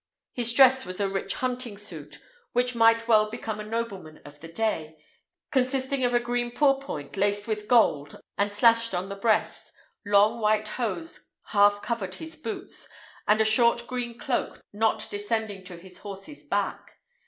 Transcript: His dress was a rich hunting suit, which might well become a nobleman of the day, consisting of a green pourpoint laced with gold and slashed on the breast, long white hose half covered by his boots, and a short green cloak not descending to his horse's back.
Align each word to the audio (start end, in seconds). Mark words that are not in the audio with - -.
His 0.33 0.51
dress 0.51 0.83
was 0.83 0.99
a 0.99 1.07
rich 1.07 1.35
hunting 1.35 1.77
suit, 1.77 2.17
which 2.53 2.73
might 2.73 3.07
well 3.07 3.29
become 3.29 3.59
a 3.59 3.63
nobleman 3.63 4.17
of 4.25 4.39
the 4.39 4.47
day, 4.47 4.97
consisting 5.51 6.03
of 6.03 6.11
a 6.15 6.19
green 6.19 6.49
pourpoint 6.49 7.17
laced 7.17 7.45
with 7.47 7.67
gold 7.67 8.19
and 8.35 8.51
slashed 8.51 8.95
on 8.95 9.09
the 9.09 9.15
breast, 9.15 9.71
long 10.03 10.39
white 10.41 10.69
hose 10.69 11.29
half 11.49 11.83
covered 11.83 12.09
by 12.13 12.17
his 12.17 12.35
boots, 12.35 12.89
and 13.27 13.39
a 13.41 13.45
short 13.45 13.85
green 13.85 14.17
cloak 14.17 14.63
not 14.73 15.07
descending 15.11 15.63
to 15.65 15.77
his 15.77 15.99
horse's 15.99 16.45
back. 16.45 16.95